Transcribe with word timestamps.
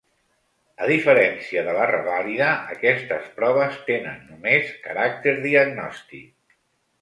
A 0.83 0.85
diferència 0.91 1.61
de 1.67 1.75
la 1.75 1.83
revàlida, 1.91 2.47
aquestes 2.77 3.27
proves 3.37 3.77
tenen 3.91 4.17
només 4.31 4.73
caràcter 4.89 5.37
diagnòstic. 5.45 6.59